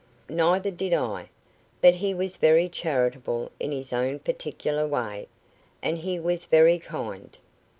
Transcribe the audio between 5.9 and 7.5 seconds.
he was very kind."